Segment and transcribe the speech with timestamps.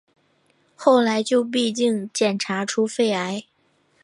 [0.75, 1.43] 后来就
[1.75, 3.43] 竟然检查出肺癌